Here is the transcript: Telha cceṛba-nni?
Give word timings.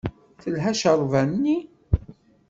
Telha 0.41 0.71
cceṛba-nni? 0.75 1.57